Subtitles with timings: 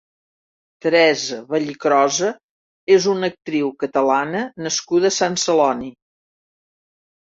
[0.85, 2.31] Teresa Vallicrosa
[2.97, 5.93] és una actriu Catalana nascuda a Sant Celoni.